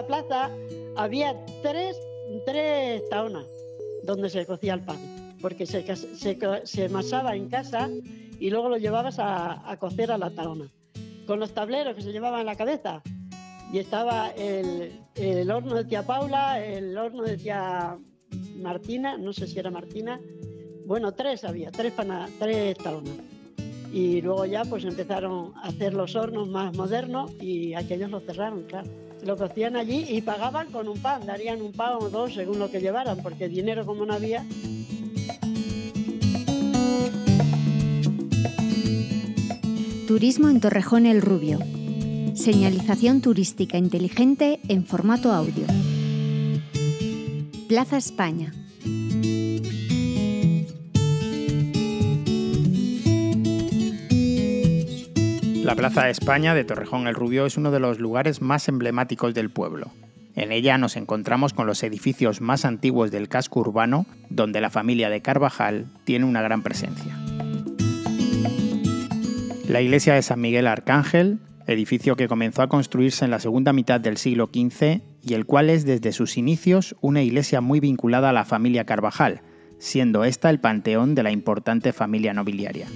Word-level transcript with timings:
la 0.00 0.06
plaza 0.06 0.50
había 0.96 1.36
tres, 1.62 1.94
tres 2.46 3.06
taonas 3.10 3.44
donde 4.02 4.30
se 4.30 4.46
cocía 4.46 4.72
el 4.72 4.80
pan, 4.80 4.96
porque 5.42 5.66
se, 5.66 5.84
se, 5.94 6.38
se 6.64 6.88
masaba 6.88 7.36
en 7.36 7.50
casa 7.50 7.90
y 8.38 8.48
luego 8.48 8.70
lo 8.70 8.78
llevabas 8.78 9.18
a, 9.18 9.70
a 9.70 9.76
cocer 9.78 10.10
a 10.10 10.16
la 10.16 10.30
taona, 10.30 10.70
con 11.26 11.38
los 11.38 11.52
tableros 11.52 11.94
que 11.94 12.00
se 12.00 12.12
llevaban 12.12 12.40
en 12.40 12.46
la 12.46 12.56
cabeza. 12.56 13.02
Y 13.74 13.78
estaba 13.78 14.30
el, 14.30 14.90
el 15.16 15.50
horno 15.50 15.74
de 15.74 15.84
tía 15.84 16.02
Paula, 16.02 16.64
el 16.64 16.96
horno 16.96 17.22
de 17.22 17.36
tía 17.36 17.98
Martina, 18.56 19.18
no 19.18 19.34
sé 19.34 19.46
si 19.46 19.58
era 19.58 19.70
Martina, 19.70 20.18
bueno, 20.86 21.12
tres 21.12 21.44
había, 21.44 21.70
tres, 21.70 21.92
pana, 21.92 22.26
tres 22.38 22.78
taonas. 22.78 23.18
Y 23.92 24.22
luego 24.22 24.46
ya 24.46 24.64
pues 24.64 24.82
empezaron 24.84 25.52
a 25.56 25.68
hacer 25.68 25.92
los 25.92 26.16
hornos 26.16 26.48
más 26.48 26.74
modernos 26.74 27.32
y 27.38 27.74
aquellos 27.74 28.10
los 28.10 28.24
cerraron, 28.24 28.62
claro. 28.62 28.88
Lo 29.24 29.36
cocían 29.36 29.76
allí 29.76 30.06
y 30.08 30.22
pagaban 30.22 30.70
con 30.70 30.88
un 30.88 30.98
pan, 30.98 31.26
darían 31.26 31.60
un 31.62 31.72
pan 31.72 31.94
o 32.00 32.08
dos 32.08 32.34
según 32.34 32.58
lo 32.58 32.70
que 32.70 32.80
llevaran, 32.80 33.18
porque 33.22 33.48
dinero 33.48 33.84
como 33.84 34.06
no 34.06 34.14
había. 34.14 34.44
Turismo 40.06 40.48
en 40.48 40.60
Torrejón 40.60 41.06
el 41.06 41.22
Rubio. 41.22 41.58
Señalización 42.34 43.20
turística 43.20 43.78
inteligente 43.78 44.60
en 44.68 44.84
formato 44.84 45.32
audio. 45.32 45.66
Plaza 47.68 47.96
España. 47.96 48.52
La 55.62 55.74
Plaza 55.76 56.04
de 56.04 56.10
España 56.10 56.54
de 56.54 56.64
Torrejón 56.64 57.06
el 57.06 57.14
Rubio 57.14 57.44
es 57.44 57.58
uno 57.58 57.70
de 57.70 57.80
los 57.80 58.00
lugares 58.00 58.40
más 58.40 58.66
emblemáticos 58.68 59.34
del 59.34 59.50
pueblo. 59.50 59.90
En 60.34 60.52
ella 60.52 60.78
nos 60.78 60.96
encontramos 60.96 61.52
con 61.52 61.66
los 61.66 61.82
edificios 61.82 62.40
más 62.40 62.64
antiguos 62.64 63.10
del 63.10 63.28
casco 63.28 63.60
urbano, 63.60 64.06
donde 64.30 64.62
la 64.62 64.70
familia 64.70 65.10
de 65.10 65.20
Carvajal 65.20 65.92
tiene 66.04 66.24
una 66.24 66.40
gran 66.40 66.62
presencia. 66.62 67.14
La 69.68 69.82
iglesia 69.82 70.14
de 70.14 70.22
San 70.22 70.40
Miguel 70.40 70.66
Arcángel, 70.66 71.40
edificio 71.66 72.16
que 72.16 72.26
comenzó 72.26 72.62
a 72.62 72.68
construirse 72.68 73.26
en 73.26 73.30
la 73.30 73.38
segunda 73.38 73.74
mitad 73.74 74.00
del 74.00 74.16
siglo 74.16 74.48
XV 74.52 75.02
y 75.22 75.34
el 75.34 75.44
cual 75.44 75.68
es 75.68 75.84
desde 75.84 76.12
sus 76.12 76.38
inicios 76.38 76.96
una 77.02 77.22
iglesia 77.22 77.60
muy 77.60 77.80
vinculada 77.80 78.30
a 78.30 78.32
la 78.32 78.46
familia 78.46 78.86
Carvajal, 78.86 79.42
siendo 79.78 80.24
esta 80.24 80.48
el 80.48 80.58
panteón 80.58 81.14
de 81.14 81.22
la 81.22 81.30
importante 81.30 81.92
familia 81.92 82.32
nobiliaria. 82.32 82.86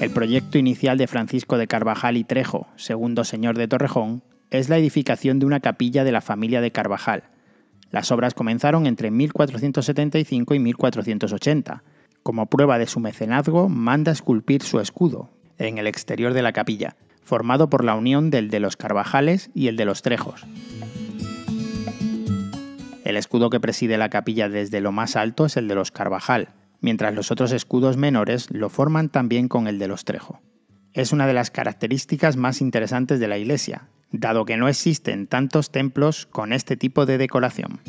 El 0.00 0.10
proyecto 0.10 0.58
inicial 0.58 0.98
de 0.98 1.06
Francisco 1.06 1.56
de 1.56 1.66
Carvajal 1.66 2.18
y 2.18 2.24
Trejo, 2.24 2.66
segundo 2.76 3.24
señor 3.24 3.56
de 3.56 3.66
Torrejón, 3.66 4.22
es 4.50 4.68
la 4.68 4.76
edificación 4.76 5.38
de 5.38 5.46
una 5.46 5.60
capilla 5.60 6.04
de 6.04 6.12
la 6.12 6.20
familia 6.20 6.60
de 6.60 6.70
Carvajal. 6.70 7.24
Las 7.90 8.12
obras 8.12 8.34
comenzaron 8.34 8.86
entre 8.86 9.10
1475 9.10 10.54
y 10.54 10.58
1480. 10.58 11.82
Como 12.22 12.46
prueba 12.46 12.78
de 12.78 12.86
su 12.86 13.00
mecenazgo, 13.00 13.70
manda 13.70 14.12
esculpir 14.12 14.62
su 14.62 14.80
escudo 14.80 15.30
en 15.56 15.78
el 15.78 15.86
exterior 15.86 16.34
de 16.34 16.42
la 16.42 16.52
capilla, 16.52 16.96
formado 17.22 17.70
por 17.70 17.82
la 17.82 17.94
unión 17.94 18.28
del 18.30 18.50
de 18.50 18.60
los 18.60 18.76
Carvajales 18.76 19.50
y 19.54 19.68
el 19.68 19.76
de 19.76 19.86
los 19.86 20.02
Trejos. 20.02 20.44
El 23.02 23.16
escudo 23.16 23.48
que 23.48 23.60
preside 23.60 23.96
la 23.96 24.10
capilla 24.10 24.50
desde 24.50 24.82
lo 24.82 24.92
más 24.92 25.16
alto 25.16 25.46
es 25.46 25.56
el 25.56 25.68
de 25.68 25.74
los 25.74 25.90
Carvajal, 25.90 26.48
mientras 26.86 27.16
los 27.16 27.32
otros 27.32 27.50
escudos 27.50 27.96
menores 27.96 28.48
lo 28.52 28.68
forman 28.68 29.08
también 29.08 29.48
con 29.48 29.66
el 29.66 29.80
de 29.80 29.88
los 29.88 30.04
Trejo. 30.04 30.40
Es 30.92 31.10
una 31.10 31.26
de 31.26 31.32
las 31.32 31.50
características 31.50 32.36
más 32.36 32.60
interesantes 32.60 33.18
de 33.18 33.26
la 33.26 33.38
iglesia, 33.38 33.88
dado 34.12 34.44
que 34.44 34.56
no 34.56 34.68
existen 34.68 35.26
tantos 35.26 35.72
templos 35.72 36.26
con 36.26 36.52
este 36.52 36.76
tipo 36.76 37.04
de 37.04 37.18
decoración. 37.18 37.80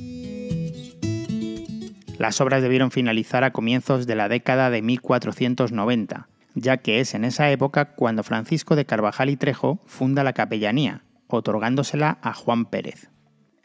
Las 2.18 2.42
obras 2.42 2.64
debieron 2.64 2.90
finalizar 2.90 3.44
a 3.44 3.54
comienzos 3.54 4.08
de 4.08 4.16
la 4.16 4.30
década 4.30 4.72
de 4.72 4.82
1490, 4.82 6.28
ya 6.56 6.78
que 6.78 7.00
es 7.00 7.14
en 7.14 7.24
esa 7.24 7.52
época 7.52 7.94
cuando 7.94 8.24
Francisco 8.24 8.76
de 8.76 8.86
Carvajal 8.86 9.30
y 9.30 9.38
Trejo 9.38 9.80
funda 9.86 10.24
la 10.24 10.34
capellanía, 10.34 11.04
otorgándosela 11.28 12.18
a 12.24 12.34
Juan 12.34 12.66
Pérez. 12.66 13.12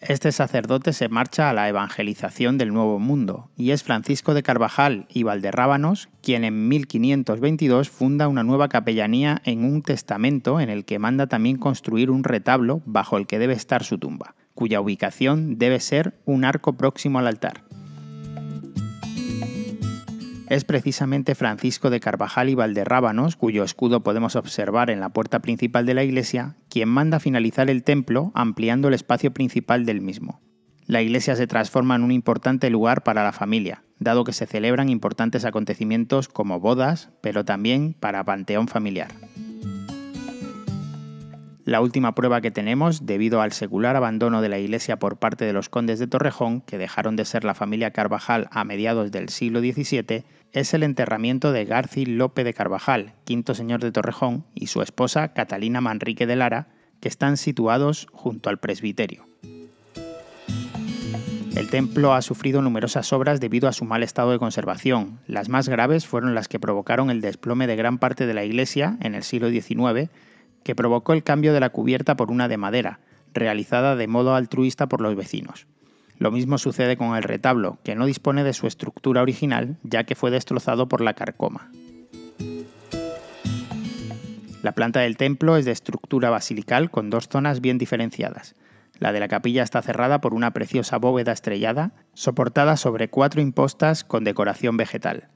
Este 0.08 0.32
sacerdote 0.32 0.92
se 0.92 1.08
marcha 1.08 1.48
a 1.48 1.52
la 1.52 1.68
evangelización 1.68 2.58
del 2.58 2.74
Nuevo 2.74 2.98
Mundo 2.98 3.50
y 3.56 3.70
es 3.70 3.84
Francisco 3.84 4.34
de 4.34 4.42
Carvajal 4.42 5.06
y 5.08 5.22
Valderrábanos 5.22 6.08
quien 6.22 6.42
en 6.42 6.66
1522 6.66 7.88
funda 7.88 8.26
una 8.26 8.42
nueva 8.42 8.68
capellanía 8.68 9.40
en 9.44 9.64
un 9.64 9.80
testamento 9.82 10.58
en 10.58 10.70
el 10.70 10.84
que 10.84 10.98
manda 10.98 11.28
también 11.28 11.56
construir 11.56 12.10
un 12.10 12.24
retablo 12.24 12.82
bajo 12.84 13.16
el 13.16 13.28
que 13.28 13.38
debe 13.38 13.52
estar 13.52 13.84
su 13.84 13.96
tumba, 13.96 14.34
cuya 14.54 14.80
ubicación 14.80 15.56
debe 15.56 15.78
ser 15.78 16.14
un 16.24 16.44
arco 16.44 16.72
próximo 16.72 17.20
al 17.20 17.28
altar 17.28 17.62
es 20.52 20.64
precisamente 20.64 21.34
Francisco 21.34 21.88
de 21.88 21.98
Carvajal 21.98 22.50
y 22.50 22.54
Valderrábanos, 22.54 23.36
cuyo 23.36 23.64
escudo 23.64 24.02
podemos 24.02 24.36
observar 24.36 24.90
en 24.90 25.00
la 25.00 25.08
puerta 25.08 25.40
principal 25.40 25.86
de 25.86 25.94
la 25.94 26.04
iglesia, 26.04 26.56
quien 26.68 26.90
manda 26.90 27.20
finalizar 27.20 27.70
el 27.70 27.82
templo 27.82 28.32
ampliando 28.34 28.88
el 28.88 28.94
espacio 28.94 29.32
principal 29.32 29.86
del 29.86 30.02
mismo. 30.02 30.42
La 30.84 31.00
iglesia 31.00 31.36
se 31.36 31.46
transforma 31.46 31.96
en 31.96 32.02
un 32.02 32.12
importante 32.12 32.68
lugar 32.68 33.02
para 33.02 33.24
la 33.24 33.32
familia, 33.32 33.82
dado 33.98 34.24
que 34.24 34.34
se 34.34 34.44
celebran 34.44 34.90
importantes 34.90 35.46
acontecimientos 35.46 36.28
como 36.28 36.60
bodas, 36.60 37.08
pero 37.22 37.46
también 37.46 37.96
para 37.98 38.22
panteón 38.22 38.69
familiar. 38.69 39.08
La 41.65 41.81
última 41.81 42.17
prueba 42.17 42.41
que 42.41 42.50
tenemos, 42.50 43.06
debido 43.06 43.41
al 43.41 43.53
secular 43.53 43.95
abandono 43.95 44.43
de 44.43 44.49
la 44.49 44.59
iglesia 44.59 44.99
por 44.99 45.19
parte 45.19 45.45
de 45.45 45.53
los 45.53 45.69
condes 45.69 46.00
de 46.00 46.09
Torrejón, 46.09 46.61
que 46.61 46.77
dejaron 46.77 47.15
de 47.15 47.25
ser 47.25 47.45
la 47.45 47.55
familia 47.55 47.93
Carvajal 47.93 48.49
a 48.50 48.65
mediados 48.65 49.12
del 49.12 49.28
siglo 49.28 49.61
XVII, 49.61 50.25
es 50.53 50.75
el 50.75 50.83
enterramiento 50.83 51.53
de 51.53 51.65
Garci 51.65 52.05
Lope 52.05 52.43
de 52.43 52.53
Carvajal, 52.53 53.15
quinto 53.25 53.55
señor 53.55 53.81
de 53.81 53.93
Torrejón, 53.93 54.45
y 54.56 54.67
su 54.67 54.83
esposa 54.83 55.34
Catalina 55.34 55.81
Manrique 55.81 56.27
de 56.27 56.34
Lara, 56.34 56.67
que 57.00 57.09
están 57.09 57.37
situados 57.37 58.09
junto 58.12 58.50
al 58.50 58.59
presbiterio. 58.59 59.25
El 61.55 61.71
templo 61.71 62.12
ha 62.12 62.23
sufrido 62.23 62.61
numerosas 62.61 63.12
obras 63.12 63.39
debido 63.39 63.69
a 63.69 63.73
su 63.73 63.84
mal 63.84 64.03
estado 64.03 64.33
de 64.33 64.39
conservación. 64.41 65.21
Las 65.29 65.49
más 65.49 65.69
graves 65.69 66.06
fueron 66.09 66.34
las 66.34 66.49
que 66.49 66.59
provocaron 66.59 67.09
el 67.09 67.21
desplome 67.21 67.69
de 67.69 67.77
gran 67.77 67.99
parte 67.99 68.27
de 68.27 68.34
la 68.34 68.44
iglesia 68.44 68.97
en 69.00 69.15
el 69.15 69.23
siglo 69.23 69.49
XIX 69.49 70.11
que 70.65 70.75
provocó 70.75 71.12
el 71.12 71.23
cambio 71.23 71.53
de 71.53 71.61
la 71.61 71.71
cubierta 71.71 72.17
por 72.17 72.31
una 72.31 72.49
de 72.49 72.56
madera, 72.56 73.00
realizada 73.34 73.97
de 73.97 74.06
modo 74.06 74.34
altruista 74.34 74.89
por 74.89 75.00
los 75.00 75.15
vecinos. 75.17 75.67
Lo 76.19 76.31
mismo 76.31 76.59
sucede 76.59 76.97
con 76.97 77.17
el 77.17 77.23
retablo, 77.23 77.78
que 77.83 77.95
no 77.95 78.06
dispone 78.06 78.45
de 78.45 78.53
su 78.53 78.67
estructura 78.67 79.23
original, 79.23 79.77
ya 79.83 80.05
que 80.05 80.15
fue 80.15 80.31
destrozado 80.31 80.89
por 80.89 81.00
la 81.00 81.15
carcoma. 81.15 81.71
La 84.62 84.73
planta 84.73 85.00
del 85.00 85.17
templo 85.17 85.56
es 85.56 85.65
de 85.65 85.73
estructura 85.73 86.31
basilical 86.31 86.91
con 86.91 87.11
dos 87.11 87.29
zonas 87.29 87.61
bien 87.61 87.79
diferenciadas. 87.79 88.55
La 89.00 89.12
de 89.12 89.19
la 89.19 89.27
capilla 89.27 89.65
está 89.65 89.83
cerrada 89.83 90.21
por 90.21 90.34
una 90.34 90.53
preciosa 90.53 90.99
bóveda 90.99 91.33
estrellada, 91.33 91.91
soportada 92.15 92.77
sobre 92.77 93.09
cuatro 93.09 93.41
impostas 93.41 94.05
con 94.05 94.23
decoración 94.23 94.77
vegetal. 94.77 95.29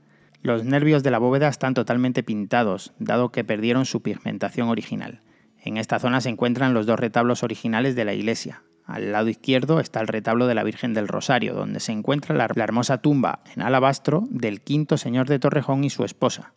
Los 0.46 0.64
nervios 0.64 1.02
de 1.02 1.10
la 1.10 1.18
bóveda 1.18 1.48
están 1.48 1.74
totalmente 1.74 2.22
pintados, 2.22 2.92
dado 3.00 3.32
que 3.32 3.42
perdieron 3.42 3.84
su 3.84 4.00
pigmentación 4.00 4.68
original. 4.68 5.20
En 5.60 5.76
esta 5.76 5.98
zona 5.98 6.20
se 6.20 6.28
encuentran 6.28 6.72
los 6.72 6.86
dos 6.86 7.00
retablos 7.00 7.42
originales 7.42 7.96
de 7.96 8.04
la 8.04 8.14
iglesia. 8.14 8.62
Al 8.84 9.10
lado 9.10 9.28
izquierdo 9.28 9.80
está 9.80 10.00
el 10.00 10.06
retablo 10.06 10.46
de 10.46 10.54
la 10.54 10.62
Virgen 10.62 10.94
del 10.94 11.08
Rosario, 11.08 11.52
donde 11.52 11.80
se 11.80 11.90
encuentra 11.90 12.36
la, 12.36 12.48
hermosa 12.62 12.98
tumba 12.98 13.40
en 13.56 13.62
alabastro 13.62 14.22
del 14.30 14.60
quinto 14.60 14.98
señor 14.98 15.26
de 15.26 15.40
Torrejón 15.40 15.82
y 15.82 15.90
su 15.90 16.04
esposa, 16.04 16.52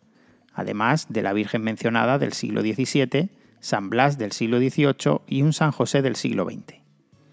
además 0.54 1.06
de 1.08 1.22
la 1.22 1.32
Virgen 1.32 1.62
mencionada 1.62 2.20
del 2.20 2.32
siglo 2.32 2.60
XVII, 2.60 3.30
San 3.58 3.90
Blas 3.90 4.18
del 4.18 4.30
siglo 4.30 4.58
XVIII 4.58 5.22
y 5.26 5.42
un 5.42 5.52
San 5.52 5.72
José 5.72 6.00
del 6.00 6.14
siglo 6.14 6.44
XX. 6.44 6.79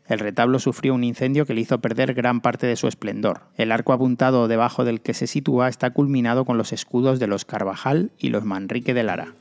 El 0.07 0.19
retablo 0.19 0.59
sufrió 0.59 0.93
un 0.93 1.03
incendio 1.03 1.45
que 1.45 1.53
le 1.53 1.61
hizo 1.61 1.79
perder 1.79 2.13
gran 2.13 2.39
parte 2.39 2.65
de 2.65 2.77
su 2.77 2.87
esplendor. 2.87 3.41
El 3.55 3.71
arco 3.71 3.91
apuntado 3.91 4.47
debajo 4.47 4.85
del 4.85 5.01
que 5.01 5.13
se 5.13 5.27
sitúa 5.27 5.67
está 5.67 5.91
culminado 5.91 6.45
con 6.45 6.57
los 6.57 6.71
escudos 6.71 7.19
de 7.19 7.27
los 7.27 7.43
Carvajal 7.43 8.11
y 8.17 8.29
los 8.29 8.45
Manrique 8.45 8.93
de 8.93 9.03
Lara. 9.03 9.33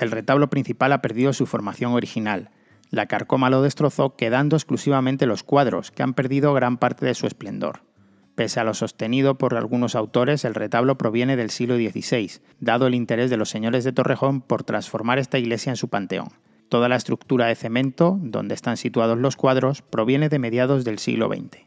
El 0.00 0.10
retablo 0.10 0.50
principal 0.50 0.92
ha 0.92 1.02
perdido 1.02 1.32
su 1.32 1.46
formación 1.46 1.92
original. 1.92 2.50
La 2.90 3.06
carcoma 3.06 3.50
lo 3.50 3.62
destrozó 3.62 4.16
quedando 4.16 4.56
exclusivamente 4.56 5.26
los 5.26 5.42
cuadros, 5.42 5.90
que 5.90 6.02
han 6.02 6.14
perdido 6.14 6.54
gran 6.54 6.78
parte 6.78 7.04
de 7.04 7.14
su 7.14 7.26
esplendor. 7.26 7.82
Pese 8.34 8.60
a 8.60 8.64
lo 8.64 8.74
sostenido 8.74 9.36
por 9.36 9.56
algunos 9.56 9.96
autores, 9.96 10.44
el 10.44 10.54
retablo 10.54 10.96
proviene 10.96 11.36
del 11.36 11.50
siglo 11.50 11.76
XVI, 11.76 12.40
dado 12.60 12.86
el 12.86 12.94
interés 12.94 13.30
de 13.30 13.36
los 13.36 13.50
señores 13.50 13.82
de 13.82 13.92
Torrejón 13.92 14.40
por 14.40 14.62
transformar 14.62 15.18
esta 15.18 15.38
iglesia 15.38 15.70
en 15.70 15.76
su 15.76 15.88
panteón. 15.88 16.28
Toda 16.68 16.88
la 16.88 16.96
estructura 16.96 17.46
de 17.46 17.54
cemento, 17.54 18.18
donde 18.20 18.54
están 18.54 18.76
situados 18.76 19.18
los 19.18 19.36
cuadros, 19.36 19.80
proviene 19.80 20.28
de 20.28 20.38
mediados 20.38 20.84
del 20.84 20.98
siglo 20.98 21.28
XX. 21.28 21.62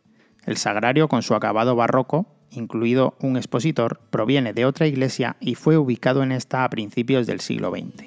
El 0.46 0.58
sagrario, 0.58 1.08
con 1.08 1.24
su 1.24 1.34
acabado 1.34 1.76
barroco, 1.76 2.28
incluido 2.52 3.16
un 3.20 3.38
expositor, 3.38 4.00
proviene 4.12 4.54
de 4.54 4.66
otra 4.66 4.86
iglesia 4.86 5.38
y 5.40 5.56
fue 5.56 5.78
ubicado 5.78 6.22
en 6.22 6.32
esta 6.32 6.64
a 6.64 6.70
principios 6.70 7.26
del 7.26 7.40
siglo 7.40 7.72
XX. 7.72 8.06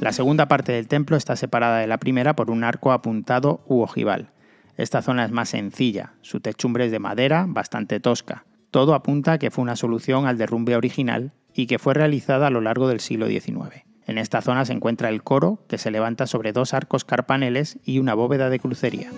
La 0.00 0.12
segunda 0.12 0.48
parte 0.48 0.72
del 0.72 0.88
templo 0.88 1.16
está 1.16 1.36
separada 1.36 1.78
de 1.78 1.86
la 1.86 1.98
primera 1.98 2.34
por 2.34 2.50
un 2.50 2.64
arco 2.64 2.92
apuntado 2.92 3.62
u 3.66 3.82
ojival. 3.82 4.32
Esta 4.76 5.00
zona 5.00 5.24
es 5.24 5.30
más 5.30 5.50
sencilla, 5.50 6.14
su 6.22 6.40
techumbre 6.40 6.86
es 6.86 6.90
de 6.90 6.98
madera, 6.98 7.46
bastante 7.48 8.00
tosca. 8.00 8.44
Todo 8.70 8.94
apunta 8.94 9.32
a 9.32 9.38
que 9.38 9.50
fue 9.50 9.62
una 9.62 9.76
solución 9.76 10.26
al 10.26 10.38
derrumbe 10.38 10.76
original 10.76 11.32
y 11.54 11.66
que 11.66 11.78
fue 11.78 11.94
realizada 11.94 12.48
a 12.48 12.50
lo 12.50 12.60
largo 12.60 12.88
del 12.88 13.00
siglo 13.00 13.28
XIX. 13.28 13.84
En 14.06 14.18
esta 14.18 14.42
zona 14.42 14.64
se 14.64 14.72
encuentra 14.72 15.08
el 15.08 15.22
coro, 15.22 15.60
que 15.68 15.78
se 15.78 15.90
levanta 15.90 16.26
sobre 16.26 16.52
dos 16.52 16.74
arcos 16.74 17.04
carpaneles 17.04 17.78
y 17.84 17.98
una 17.98 18.14
bóveda 18.14 18.50
de 18.50 18.58
crucería. 18.58 19.10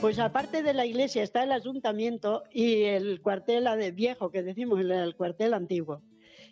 Pues 0.00 0.18
aparte 0.18 0.62
de 0.62 0.74
la 0.74 0.86
iglesia 0.86 1.22
está 1.22 1.42
el 1.42 1.52
ayuntamiento 1.52 2.44
y 2.52 2.84
el 2.84 3.20
cuartel 3.20 3.66
viejo 3.92 4.30
que 4.30 4.42
decimos, 4.42 4.80
el 4.80 5.14
cuartel 5.14 5.54
antiguo. 5.54 6.02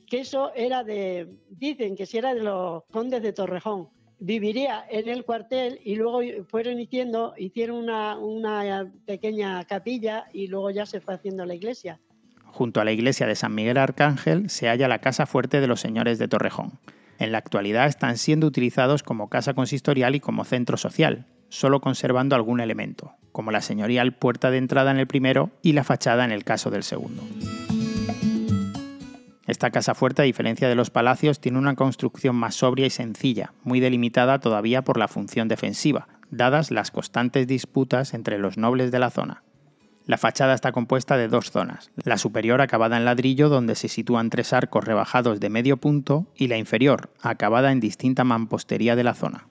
Que 0.06 0.20
eso 0.20 0.52
era 0.54 0.84
de, 0.84 1.28
dicen 1.48 1.96
que 1.96 2.06
si 2.06 2.18
era 2.18 2.34
de 2.34 2.42
los 2.42 2.84
condes 2.92 3.22
de 3.22 3.32
Torrejón. 3.32 3.88
Viviría 4.18 4.86
en 4.88 5.08
el 5.08 5.24
cuartel 5.24 5.80
y 5.84 5.96
luego 5.96 6.20
fueron 6.48 6.80
hicieron, 6.80 7.32
hicieron 7.36 7.88
una 7.88 8.90
pequeña 9.04 9.64
capilla 9.64 10.26
y 10.32 10.46
luego 10.46 10.70
ya 10.70 10.86
se 10.86 11.00
fue 11.00 11.14
haciendo 11.14 11.44
la 11.44 11.54
iglesia. 11.54 12.00
Junto 12.56 12.80
a 12.80 12.86
la 12.86 12.92
iglesia 12.92 13.26
de 13.26 13.36
San 13.36 13.54
Miguel 13.54 13.76
Arcángel 13.76 14.48
se 14.48 14.68
halla 14.68 14.88
la 14.88 15.00
casa 15.00 15.26
fuerte 15.26 15.60
de 15.60 15.66
los 15.66 15.78
señores 15.78 16.18
de 16.18 16.26
Torrejón. 16.26 16.78
En 17.18 17.30
la 17.30 17.36
actualidad 17.36 17.84
están 17.84 18.16
siendo 18.16 18.46
utilizados 18.46 19.02
como 19.02 19.28
casa 19.28 19.52
consistorial 19.52 20.14
y 20.14 20.20
como 20.20 20.42
centro 20.42 20.78
social, 20.78 21.26
solo 21.50 21.82
conservando 21.82 22.34
algún 22.34 22.60
elemento, 22.60 23.12
como 23.30 23.50
la 23.50 23.60
señorial 23.60 24.14
puerta 24.14 24.50
de 24.50 24.56
entrada 24.56 24.90
en 24.90 24.96
el 24.96 25.06
primero 25.06 25.50
y 25.60 25.74
la 25.74 25.84
fachada 25.84 26.24
en 26.24 26.32
el 26.32 26.44
caso 26.44 26.70
del 26.70 26.82
segundo. 26.82 27.22
Esta 29.46 29.70
casa 29.70 29.94
fuerte, 29.94 30.22
a 30.22 30.24
diferencia 30.24 30.66
de 30.66 30.76
los 30.76 30.88
palacios, 30.88 31.40
tiene 31.40 31.58
una 31.58 31.74
construcción 31.74 32.36
más 32.36 32.54
sobria 32.54 32.86
y 32.86 32.90
sencilla, 32.90 33.52
muy 33.64 33.80
delimitada 33.80 34.38
todavía 34.38 34.80
por 34.80 34.96
la 34.96 35.08
función 35.08 35.48
defensiva, 35.48 36.08
dadas 36.30 36.70
las 36.70 36.90
constantes 36.90 37.46
disputas 37.46 38.14
entre 38.14 38.38
los 38.38 38.56
nobles 38.56 38.90
de 38.92 38.98
la 38.98 39.10
zona. 39.10 39.42
La 40.06 40.18
fachada 40.18 40.54
está 40.54 40.70
compuesta 40.70 41.16
de 41.16 41.26
dos 41.26 41.50
zonas, 41.50 41.90
la 42.04 42.16
superior 42.16 42.60
acabada 42.60 42.96
en 42.96 43.04
ladrillo 43.04 43.48
donde 43.48 43.74
se 43.74 43.88
sitúan 43.88 44.30
tres 44.30 44.52
arcos 44.52 44.84
rebajados 44.84 45.40
de 45.40 45.50
medio 45.50 45.78
punto 45.78 46.28
y 46.36 46.46
la 46.46 46.58
inferior, 46.58 47.10
acabada 47.20 47.72
en 47.72 47.80
distinta 47.80 48.22
mampostería 48.22 48.94
de 48.94 49.02
la 49.02 49.14
zona. 49.14 49.48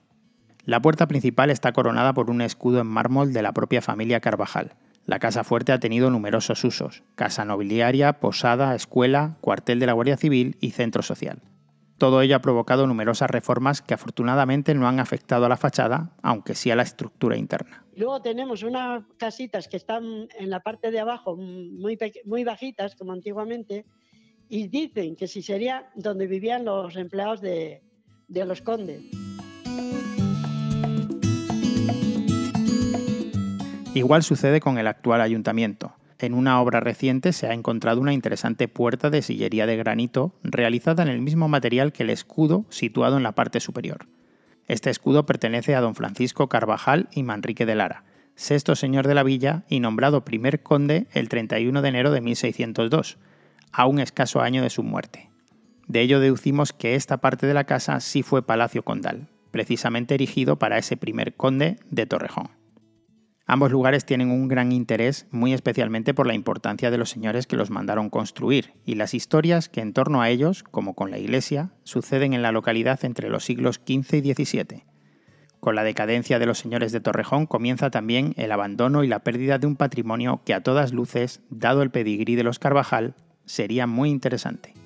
La 0.64 0.80
puerta 0.80 1.06
principal 1.08 1.50
está 1.50 1.72
coronada 1.72 2.14
por 2.14 2.30
un 2.30 2.40
escudo 2.40 2.80
en 2.80 2.86
mármol 2.86 3.34
de 3.34 3.42
la 3.42 3.52
propia 3.52 3.82
familia 3.82 4.20
Carvajal. 4.20 4.76
La 5.04 5.18
casa 5.18 5.44
fuerte 5.44 5.72
ha 5.72 5.78
tenido 5.78 6.10
numerosos 6.10 6.64
usos, 6.64 7.02
casa 7.16 7.44
nobiliaria, 7.44 8.14
posada, 8.14 8.74
escuela, 8.74 9.36
cuartel 9.42 9.78
de 9.78 9.86
la 9.86 9.92
Guardia 9.92 10.16
Civil 10.16 10.56
y 10.60 10.70
centro 10.70 11.02
social. 11.02 11.42
Todo 11.98 12.22
ello 12.22 12.34
ha 12.34 12.40
provocado 12.40 12.86
numerosas 12.86 13.30
reformas 13.30 13.82
que 13.82 13.94
afortunadamente 13.94 14.74
no 14.74 14.88
han 14.88 15.00
afectado 15.00 15.44
a 15.44 15.48
la 15.50 15.56
fachada, 15.58 16.12
aunque 16.22 16.54
sí 16.54 16.70
a 16.70 16.76
la 16.76 16.82
estructura 16.82 17.36
interna. 17.36 17.85
Luego 17.96 18.20
tenemos 18.20 18.62
unas 18.62 19.04
casitas 19.16 19.68
que 19.68 19.76
están 19.76 20.28
en 20.38 20.50
la 20.50 20.60
parte 20.60 20.90
de 20.90 21.00
abajo, 21.00 21.36
muy, 21.36 21.98
muy 22.24 22.44
bajitas, 22.44 22.94
como 22.94 23.12
antiguamente, 23.12 23.86
y 24.48 24.68
dicen 24.68 25.16
que 25.16 25.26
si 25.26 25.42
sería 25.42 25.90
donde 25.94 26.26
vivían 26.26 26.64
los 26.64 26.94
empleados 26.96 27.40
de, 27.40 27.82
de 28.28 28.44
los 28.44 28.62
condes. 28.62 29.02
Igual 33.94 34.22
sucede 34.22 34.60
con 34.60 34.78
el 34.78 34.86
actual 34.86 35.22
ayuntamiento 35.22 35.94
en 36.18 36.34
una 36.34 36.60
obra 36.60 36.80
reciente 36.80 37.32
se 37.32 37.46
ha 37.46 37.52
encontrado 37.52 38.00
una 38.00 38.12
interesante 38.12 38.68
puerta 38.68 39.10
de 39.10 39.22
sillería 39.22 39.66
de 39.66 39.76
granito 39.76 40.32
realizada 40.42 41.02
en 41.02 41.08
el 41.08 41.20
mismo 41.20 41.48
material 41.48 41.92
que 41.92 42.04
el 42.04 42.10
escudo 42.10 42.64
situado 42.70 43.16
en 43.16 43.22
la 43.22 43.32
parte 43.32 43.60
superior. 43.60 44.06
Este 44.68 44.90
escudo 44.90 45.26
pertenece 45.26 45.74
a 45.74 45.80
don 45.80 45.94
Francisco 45.94 46.48
Carvajal 46.48 47.08
y 47.12 47.22
Manrique 47.22 47.66
de 47.66 47.74
Lara, 47.74 48.04
sexto 48.34 48.74
señor 48.74 49.06
de 49.06 49.14
la 49.14 49.22
villa 49.22 49.64
y 49.68 49.80
nombrado 49.80 50.24
primer 50.24 50.62
conde 50.62 51.06
el 51.12 51.28
31 51.28 51.82
de 51.82 51.88
enero 51.88 52.10
de 52.10 52.20
1602, 52.20 53.18
a 53.72 53.86
un 53.86 54.00
escaso 54.00 54.40
año 54.40 54.62
de 54.62 54.70
su 54.70 54.82
muerte. 54.82 55.30
De 55.86 56.00
ello 56.00 56.18
deducimos 56.18 56.72
que 56.72 56.96
esta 56.96 57.18
parte 57.18 57.46
de 57.46 57.54
la 57.54 57.64
casa 57.64 58.00
sí 58.00 58.22
fue 58.22 58.44
palacio 58.44 58.82
condal, 58.82 59.28
precisamente 59.52 60.14
erigido 60.14 60.58
para 60.58 60.78
ese 60.78 60.96
primer 60.96 61.34
conde 61.34 61.78
de 61.90 62.06
Torrejón. 62.06 62.50
Ambos 63.48 63.70
lugares 63.70 64.04
tienen 64.04 64.32
un 64.32 64.48
gran 64.48 64.72
interés, 64.72 65.28
muy 65.30 65.52
especialmente 65.52 66.14
por 66.14 66.26
la 66.26 66.34
importancia 66.34 66.90
de 66.90 66.98
los 66.98 67.10
señores 67.10 67.46
que 67.46 67.54
los 67.54 67.70
mandaron 67.70 68.10
construir 68.10 68.72
y 68.84 68.96
las 68.96 69.14
historias 69.14 69.68
que 69.68 69.80
en 69.80 69.92
torno 69.92 70.20
a 70.20 70.30
ellos, 70.30 70.64
como 70.64 70.94
con 70.94 71.12
la 71.12 71.18
iglesia, 71.18 71.70
suceden 71.84 72.32
en 72.32 72.42
la 72.42 72.50
localidad 72.50 73.04
entre 73.04 73.30
los 73.30 73.44
siglos 73.44 73.80
XV 73.86 74.14
y 74.14 74.34
XVII. 74.34 74.84
Con 75.60 75.76
la 75.76 75.84
decadencia 75.84 76.40
de 76.40 76.46
los 76.46 76.58
señores 76.58 76.90
de 76.90 77.00
Torrejón 77.00 77.46
comienza 77.46 77.88
también 77.90 78.34
el 78.36 78.50
abandono 78.50 79.04
y 79.04 79.08
la 79.08 79.20
pérdida 79.20 79.58
de 79.58 79.68
un 79.68 79.76
patrimonio 79.76 80.40
que 80.44 80.52
a 80.52 80.62
todas 80.62 80.92
luces, 80.92 81.40
dado 81.48 81.82
el 81.82 81.90
pedigrí 81.90 82.34
de 82.34 82.42
los 82.42 82.58
Carvajal, 82.58 83.14
sería 83.44 83.86
muy 83.86 84.10
interesante. 84.10 84.85